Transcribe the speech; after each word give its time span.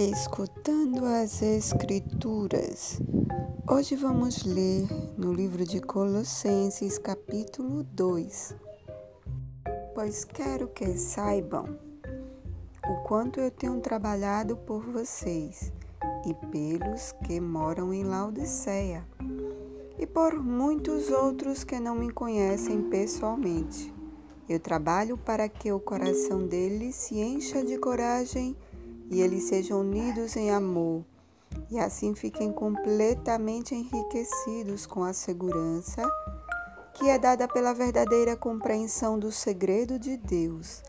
Escutando 0.00 1.04
as 1.04 1.42
Escrituras. 1.42 3.00
Hoje 3.68 3.96
vamos 3.96 4.44
ler 4.44 4.86
no 5.16 5.32
livro 5.32 5.64
de 5.64 5.80
Colossenses, 5.80 6.98
capítulo 6.98 7.82
2. 7.82 8.54
Pois 9.96 10.24
quero 10.24 10.68
que 10.68 10.96
saibam 10.96 11.76
o 12.88 13.02
quanto 13.02 13.40
eu 13.40 13.50
tenho 13.50 13.80
trabalhado 13.80 14.56
por 14.58 14.84
vocês 14.84 15.72
e 16.24 16.32
pelos 16.46 17.10
que 17.24 17.40
moram 17.40 17.92
em 17.92 18.04
Laodiceia, 18.04 19.04
e 19.98 20.06
por 20.06 20.40
muitos 20.40 21.10
outros 21.10 21.64
que 21.64 21.80
não 21.80 21.96
me 21.96 22.12
conhecem 22.12 22.82
pessoalmente. 22.82 23.92
Eu 24.48 24.60
trabalho 24.60 25.18
para 25.18 25.48
que 25.48 25.72
o 25.72 25.80
coração 25.80 26.46
deles 26.46 26.94
se 26.94 27.18
encha 27.18 27.64
de 27.64 27.76
coragem 27.78 28.56
e 28.67 28.67
eles 29.10 29.44
sejam 29.44 29.80
unidos 29.80 30.36
em 30.36 30.50
amor, 30.50 31.04
e 31.70 31.78
assim 31.78 32.14
fiquem 32.14 32.52
completamente 32.52 33.74
enriquecidos 33.74 34.86
com 34.86 35.02
a 35.04 35.12
segurança 35.12 36.02
que 36.94 37.08
é 37.08 37.18
dada 37.18 37.46
pela 37.46 37.72
verdadeira 37.72 38.36
compreensão 38.36 39.18
do 39.18 39.30
segredo 39.30 39.98
de 39.98 40.16
Deus. 40.16 40.82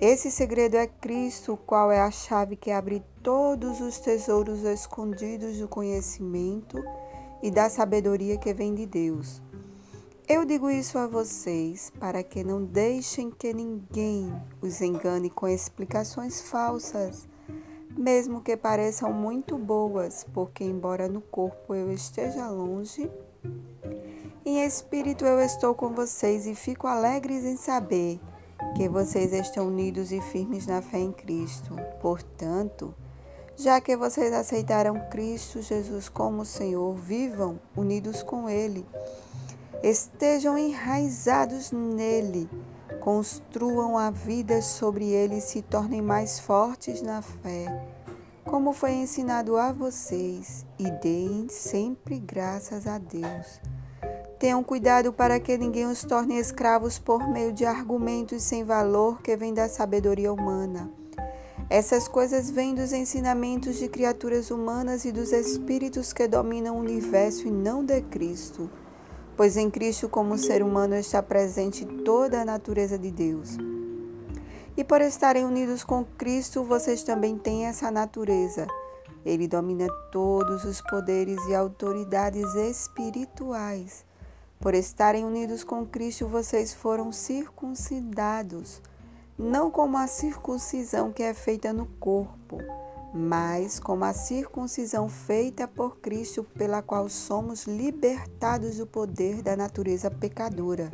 Esse 0.00 0.30
segredo 0.30 0.76
é 0.76 0.86
Cristo, 0.86 1.56
qual 1.66 1.92
é 1.92 2.00
a 2.00 2.10
chave 2.10 2.56
que 2.56 2.70
abre 2.70 3.04
todos 3.22 3.80
os 3.80 3.98
tesouros 3.98 4.64
escondidos 4.64 5.58
do 5.58 5.68
conhecimento 5.68 6.82
e 7.42 7.50
da 7.50 7.68
sabedoria 7.68 8.38
que 8.38 8.52
vem 8.54 8.74
de 8.74 8.86
Deus. 8.86 9.42
Eu 10.26 10.44
digo 10.44 10.70
isso 10.70 10.96
a 10.96 11.06
vocês 11.06 11.92
para 12.00 12.22
que 12.22 12.42
não 12.42 12.64
deixem 12.64 13.30
que 13.30 13.52
ninguém 13.52 14.32
os 14.62 14.80
engane 14.80 15.28
com 15.28 15.46
explicações 15.46 16.40
falsas 16.40 17.28
mesmo 17.96 18.40
que 18.40 18.56
pareçam 18.56 19.12
muito 19.12 19.56
boas, 19.56 20.26
porque, 20.32 20.64
embora 20.64 21.08
no 21.08 21.20
corpo 21.20 21.74
eu 21.74 21.92
esteja 21.92 22.48
longe, 22.48 23.10
em 24.44 24.64
espírito 24.64 25.24
eu 25.24 25.40
estou 25.40 25.74
com 25.74 25.90
vocês 25.90 26.46
e 26.46 26.54
fico 26.54 26.86
alegres 26.86 27.44
em 27.44 27.56
saber 27.56 28.20
que 28.76 28.88
vocês 28.88 29.32
estão 29.32 29.68
unidos 29.68 30.12
e 30.12 30.20
firmes 30.20 30.66
na 30.66 30.80
fé 30.80 30.98
em 30.98 31.12
Cristo. 31.12 31.76
Portanto, 32.00 32.94
já 33.56 33.80
que 33.80 33.96
vocês 33.96 34.32
aceitaram 34.32 34.98
Cristo 35.10 35.60
Jesus 35.60 36.08
como 36.08 36.44
Senhor, 36.44 36.94
vivam 36.94 37.60
unidos 37.76 38.22
com 38.22 38.48
Ele. 38.48 38.86
Estejam 39.82 40.56
enraizados 40.56 41.70
nele, 41.70 42.48
construam 43.02 43.98
a 43.98 44.10
vida 44.10 44.62
sobre 44.62 45.10
ele 45.10 45.38
e 45.38 45.40
se 45.40 45.60
tornem 45.60 46.00
mais 46.00 46.38
fortes 46.38 47.02
na 47.02 47.20
fé 47.20 47.66
como 48.44 48.72
foi 48.72 48.92
ensinado 48.92 49.56
a 49.56 49.72
vocês, 49.72 50.66
e 50.78 50.90
deem 50.90 51.48
sempre 51.48 52.18
graças 52.18 52.86
a 52.86 52.98
Deus. 52.98 53.60
Tenham 54.38 54.62
cuidado 54.62 55.10
para 55.10 55.40
que 55.40 55.56
ninguém 55.56 55.86
os 55.86 56.04
torne 56.04 56.38
escravos 56.38 56.98
por 56.98 57.26
meio 57.30 57.52
de 57.52 57.64
argumentos 57.64 58.42
sem 58.42 58.62
valor 58.62 59.22
que 59.22 59.36
vêm 59.36 59.54
da 59.54 59.70
sabedoria 59.70 60.30
humana. 60.30 60.90
Essas 61.70 62.06
coisas 62.06 62.50
vêm 62.50 62.74
dos 62.74 62.92
ensinamentos 62.92 63.76
de 63.76 63.88
criaturas 63.88 64.50
humanas 64.50 65.06
e 65.06 65.12
dos 65.12 65.32
espíritos 65.32 66.12
que 66.12 66.28
dominam 66.28 66.76
o 66.76 66.80
universo 66.80 67.48
e 67.48 67.50
não 67.50 67.82
de 67.82 68.02
Cristo, 68.02 68.68
pois 69.36 69.56
em 69.56 69.70
Cristo, 69.70 70.08
como 70.08 70.38
ser 70.38 70.62
humano, 70.62 70.94
está 70.94 71.22
presente 71.22 71.84
toda 71.84 72.40
a 72.40 72.44
natureza 72.44 72.98
de 72.98 73.10
Deus. 73.10 73.56
E 74.76 74.82
por 74.82 75.00
estarem 75.00 75.44
unidos 75.44 75.84
com 75.84 76.04
Cristo, 76.04 76.64
vocês 76.64 77.02
também 77.02 77.36
têm 77.36 77.66
essa 77.66 77.90
natureza. 77.90 78.66
Ele 79.24 79.46
domina 79.46 79.86
todos 80.10 80.64
os 80.64 80.80
poderes 80.80 81.38
e 81.46 81.54
autoridades 81.54 82.54
espirituais. 82.54 84.04
Por 84.58 84.74
estarem 84.74 85.24
unidos 85.24 85.62
com 85.62 85.84
Cristo, 85.84 86.26
vocês 86.26 86.72
foram 86.72 87.12
circuncidados, 87.12 88.80
não 89.36 89.70
como 89.70 89.98
a 89.98 90.06
circuncisão 90.06 91.12
que 91.12 91.22
é 91.22 91.34
feita 91.34 91.72
no 91.72 91.86
corpo, 91.98 92.58
mas 93.14 93.78
como 93.78 94.04
a 94.04 94.12
circuncisão 94.12 95.08
feita 95.08 95.68
por 95.68 95.98
Cristo, 95.98 96.44
pela 96.44 96.82
qual 96.82 97.08
somos 97.08 97.64
libertados 97.64 98.76
do 98.76 98.86
poder 98.86 99.42
da 99.42 99.56
natureza 99.56 100.10
pecadora. 100.10 100.90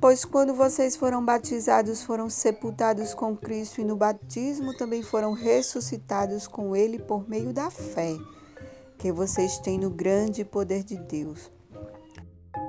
Pois 0.00 0.24
quando 0.24 0.54
vocês 0.54 0.96
foram 0.96 1.24
batizados, 1.24 2.02
foram 2.02 2.28
sepultados 2.28 3.14
com 3.14 3.36
Cristo 3.36 3.80
e 3.80 3.84
no 3.84 3.96
batismo 3.96 4.76
também 4.76 5.02
foram 5.02 5.32
ressuscitados 5.32 6.46
com 6.46 6.74
Ele 6.74 6.98
por 6.98 7.28
meio 7.28 7.52
da 7.52 7.70
fé 7.70 8.16
que 9.04 9.12
vocês 9.12 9.58
têm 9.58 9.78
no 9.78 9.90
grande 9.90 10.44
poder 10.44 10.82
de 10.82 10.96
Deus. 10.96 11.52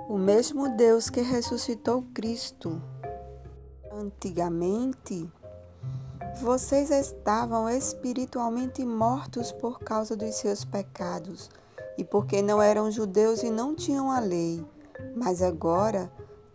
O 0.09 0.17
mesmo 0.17 0.67
Deus 0.75 1.09
que 1.09 1.21
ressuscitou 1.21 2.03
Cristo. 2.13 2.81
Antigamente, 3.91 5.31
vocês 6.41 6.91
estavam 6.91 7.69
espiritualmente 7.69 8.85
mortos 8.85 9.51
por 9.51 9.79
causa 9.79 10.15
dos 10.15 10.35
seus 10.35 10.65
pecados 10.65 11.49
e 11.97 12.03
porque 12.03 12.41
não 12.41 12.61
eram 12.61 12.91
judeus 12.91 13.41
e 13.43 13.49
não 13.49 13.73
tinham 13.73 14.11
a 14.11 14.19
lei. 14.19 14.65
Mas 15.15 15.41
agora, 15.41 16.11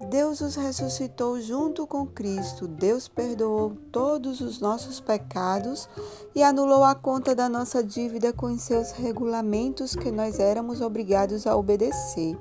Deus 0.09 0.41
os 0.41 0.55
ressuscitou 0.57 1.41
junto 1.41 1.87
com 1.87 2.07
Cristo. 2.07 2.67
Deus 2.67 3.07
perdoou 3.09 3.77
todos 3.93 4.41
os 4.41 4.61
nossos 4.61 5.01
pecados 5.01 5.89
e 6.35 6.43
anulou 6.43 6.85
a 6.85 6.95
conta 6.95 7.35
da 7.35 7.49
nossa 7.49 7.83
dívida 7.83 8.33
com 8.33 8.57
seus 8.59 8.93
regulamentos 8.93 9.95
que 9.95 10.11
nós 10.11 10.39
éramos 10.39 10.81
obrigados 10.81 11.47
a 11.47 11.55
obedecer. 11.57 12.39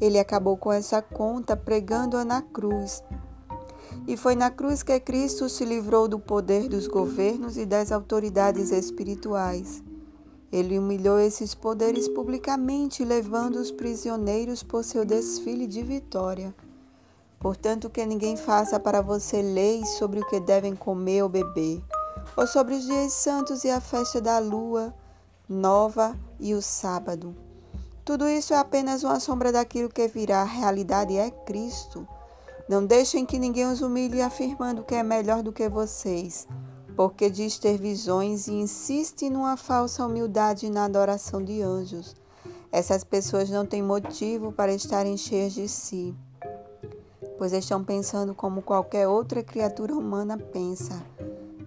Ele 0.00 0.18
acabou 0.18 0.56
com 0.56 0.72
essa 0.72 1.00
conta 1.00 1.56
pregando-a 1.56 2.24
na 2.24 2.42
cruz. 2.42 3.02
E 4.06 4.16
foi 4.16 4.34
na 4.34 4.50
cruz 4.50 4.82
que 4.82 4.98
Cristo 4.98 5.48
se 5.48 5.64
livrou 5.64 6.08
do 6.08 6.18
poder 6.18 6.68
dos 6.68 6.86
governos 6.86 7.56
e 7.56 7.64
das 7.64 7.92
autoridades 7.92 8.70
espirituais. 8.70 9.82
Ele 10.52 10.78
humilhou 10.78 11.18
esses 11.18 11.54
poderes 11.54 12.08
publicamente, 12.08 13.04
levando 13.04 13.56
os 13.56 13.70
prisioneiros 13.70 14.62
por 14.62 14.84
seu 14.84 15.04
desfile 15.04 15.66
de 15.66 15.82
vitória. 15.82 16.54
Portanto, 17.40 17.88
que 17.88 18.04
ninguém 18.04 18.36
faça 18.36 18.78
para 18.78 19.00
você 19.00 19.40
leis 19.40 19.88
sobre 19.90 20.20
o 20.20 20.26
que 20.26 20.38
devem 20.38 20.76
comer 20.76 21.22
ou 21.22 21.28
beber, 21.28 21.82
ou 22.36 22.46
sobre 22.46 22.74
os 22.74 22.84
dias 22.84 23.12
santos 23.12 23.64
e 23.64 23.70
a 23.70 23.80
festa 23.80 24.20
da 24.20 24.38
lua 24.38 24.94
nova 25.48 26.16
e 26.38 26.54
o 26.54 26.62
sábado. 26.62 27.34
Tudo 28.04 28.28
isso 28.28 28.52
é 28.52 28.58
apenas 28.58 29.04
uma 29.04 29.20
sombra 29.20 29.52
daquilo 29.52 29.88
que 29.88 30.08
virá. 30.08 30.42
A 30.42 30.44
realidade 30.44 31.16
é 31.16 31.30
Cristo. 31.30 32.06
Não 32.72 32.86
deixem 32.86 33.26
que 33.26 33.38
ninguém 33.38 33.66
os 33.66 33.82
humilhe 33.82 34.22
afirmando 34.22 34.82
que 34.82 34.94
é 34.94 35.02
melhor 35.02 35.42
do 35.42 35.52
que 35.52 35.68
vocês, 35.68 36.48
porque 36.96 37.28
diz 37.28 37.58
ter 37.58 37.76
visões 37.76 38.48
e 38.48 38.54
insiste 38.54 39.28
numa 39.28 39.58
falsa 39.58 40.06
humildade 40.06 40.70
na 40.70 40.86
adoração 40.86 41.44
de 41.44 41.60
anjos. 41.60 42.16
Essas 42.72 43.04
pessoas 43.04 43.50
não 43.50 43.66
têm 43.66 43.82
motivo 43.82 44.52
para 44.52 44.72
estarem 44.72 45.18
cheias 45.18 45.52
de 45.52 45.68
si 45.68 46.16
pois 47.36 47.52
estão 47.52 47.84
pensando 47.84 48.34
como 48.34 48.62
qualquer 48.62 49.06
outra 49.06 49.42
criatura 49.42 49.92
humana 49.92 50.38
pensa. 50.38 51.04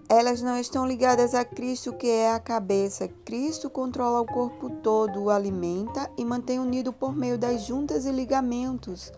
Elas 0.10 0.42
não 0.42 0.58
estão 0.58 0.88
ligadas 0.88 1.36
a 1.36 1.46
Cristo, 1.46 1.94
que 1.94 2.08
é 2.08 2.32
a 2.32 2.40
cabeça. 2.40 3.08
Cristo 3.26 3.70
controla 3.70 4.22
o 4.22 4.26
corpo 4.26 4.70
todo, 4.82 5.24
o 5.24 5.30
alimenta 5.30 6.10
e 6.18 6.24
mantém 6.26 6.60
unido 6.60 6.92
por 6.92 7.16
meio 7.16 7.38
das 7.38 7.64
juntas 7.64 8.06
e 8.08 8.12
ligamentos. 8.12 9.12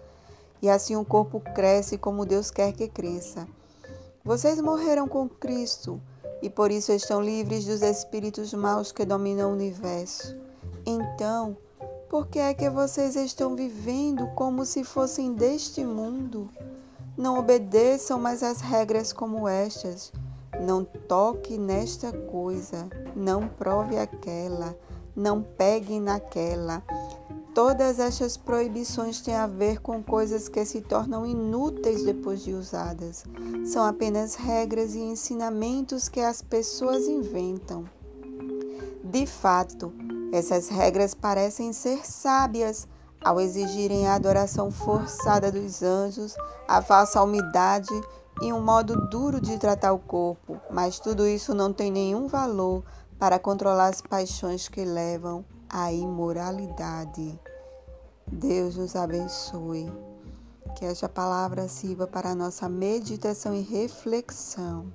E 0.62 0.70
assim 0.70 0.96
o 0.96 1.06
corpo 1.06 1.40
cresce 1.40 1.98
como 1.98 2.26
Deus 2.26 2.50
quer 2.50 2.74
que 2.74 2.88
cresça. 2.88 3.48
Vocês 4.24 4.60
morreram 4.60 5.08
com 5.08 5.30
Cristo 5.30 6.02
e 6.42 6.50
por 6.50 6.72
isso 6.72 6.92
estão 6.92 7.22
livres 7.22 7.66
dos 7.66 7.82
espíritos 7.82 8.54
maus 8.54 8.92
que 8.92 9.06
dominam 9.06 9.50
o 9.50 9.54
universo. 9.54 10.36
Então, 10.86 11.58
por 12.10 12.28
que 12.28 12.40
é 12.40 12.54
que 12.54 12.70
vocês 12.70 13.16
estão 13.16 13.56
vivendo 13.56 14.28
como 14.36 14.66
se 14.66 14.84
fossem 14.84 15.34
deste 15.34 15.84
mundo? 15.84 16.50
Não 17.18 17.38
obedeçam 17.38 18.20
mais 18.20 18.44
às 18.44 18.62
regras 18.62 19.12
como 19.12 19.48
estas. 19.48 20.12
Não 20.62 20.84
toque 20.84 21.58
nesta 21.58 22.12
coisa, 22.12 22.88
não 23.16 23.48
prove 23.48 23.98
aquela, 23.98 24.78
não 25.16 25.42
pegue 25.42 26.00
naquela. 26.00 26.84
Todas 27.58 27.98
estas 27.98 28.38
proibições 28.38 29.20
têm 29.20 29.36
a 29.36 29.48
ver 29.48 29.82
com 29.82 30.04
coisas 30.04 30.48
que 30.48 30.64
se 30.64 30.80
tornam 30.80 31.26
inúteis 31.26 32.04
depois 32.04 32.44
de 32.44 32.54
usadas. 32.54 33.24
São 33.66 33.84
apenas 33.84 34.36
regras 34.36 34.94
e 34.94 35.00
ensinamentos 35.00 36.08
que 36.08 36.20
as 36.20 36.40
pessoas 36.40 37.08
inventam. 37.08 37.86
De 39.04 39.26
fato, 39.26 39.92
essas 40.32 40.70
regras 40.70 41.16
parecem 41.16 41.74
ser 41.74 42.06
sábias 42.06 42.88
ao 43.26 43.42
exigirem 43.42 44.08
a 44.08 44.14
adoração 44.14 44.70
forçada 44.70 45.52
dos 45.52 45.82
anjos, 45.82 46.36
a 46.68 46.80
falsa 46.80 47.24
umidade 47.24 47.90
e 48.40 48.54
um 48.54 48.62
modo 48.62 49.10
duro 49.10 49.42
de 49.42 49.58
tratar 49.58 49.94
o 49.94 49.98
corpo, 49.98 50.62
mas 50.70 51.00
tudo 51.00 51.26
isso 51.26 51.56
não 51.56 51.74
tem 51.74 51.90
nenhum 51.90 52.28
valor 52.28 52.84
para 53.18 53.40
controlar 53.40 53.88
as 53.88 54.00
paixões 54.00 54.68
que 54.68 54.86
levam 54.86 55.44
à 55.70 55.92
imoralidade. 55.92 57.40
Deus 58.32 58.76
nos 58.76 58.96
abençoe. 58.96 59.92
Que 60.76 60.86
esta 60.86 61.10
palavra 61.10 61.68
sirva 61.68 62.06
para 62.06 62.32
a 62.32 62.36
nossa 62.36 62.70
meditação 62.70 63.56
e 63.56 63.62
reflexão. 63.62 64.94